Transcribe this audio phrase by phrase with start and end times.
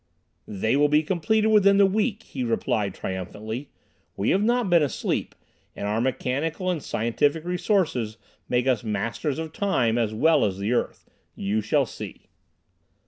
[0.47, 3.69] "They will be completed within the week," he replied triumphantly.
[4.17, 5.35] "We have not been asleep,
[5.75, 8.17] and our mechanical and scientific resources
[8.49, 11.05] make us masters of time as well as the earth.
[11.35, 12.29] You shall see."